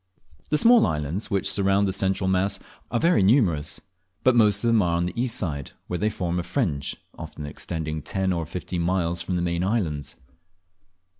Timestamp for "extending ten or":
7.45-8.47